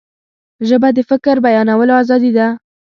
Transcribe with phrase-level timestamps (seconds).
[0.67, 2.47] ژبه د فکر بیانولو آزادي ده